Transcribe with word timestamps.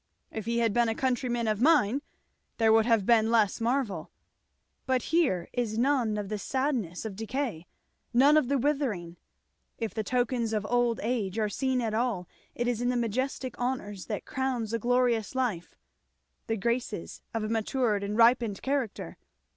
"If 0.31 0.45
he 0.47 0.57
had 0.57 0.73
been 0.73 0.89
a 0.89 0.95
countryman 0.95 1.47
of 1.47 1.61
mine 1.61 2.01
there 2.57 2.73
would 2.73 2.87
have 2.87 3.05
been 3.05 3.29
less 3.29 3.61
marvel. 3.61 4.09
But 4.87 5.03
here 5.13 5.47
is 5.53 5.77
none 5.77 6.17
of 6.17 6.27
the 6.27 6.39
sadness 6.39 7.05
of 7.05 7.15
decay 7.15 7.67
none 8.11 8.35
of 8.35 8.47
the 8.47 8.57
withering 8.57 9.17
if 9.77 9.93
the 9.93 10.03
tokens 10.03 10.53
of 10.53 10.65
old 10.67 10.99
age 11.03 11.37
are 11.37 11.49
seen 11.49 11.81
at 11.81 11.93
all 11.93 12.27
it 12.55 12.67
is 12.67 12.81
in 12.81 12.89
the 12.89 12.97
majestic 12.97 13.55
honours 13.59 14.07
that 14.07 14.25
crown 14.25 14.65
a 14.73 14.79
glorious 14.79 15.35
life 15.35 15.77
the 16.47 16.57
graces 16.57 17.21
of 17.35 17.43
a 17.43 17.47
matured 17.49 18.03
and 18.03 18.17
ripened 18.17 18.63
character. 18.63 19.17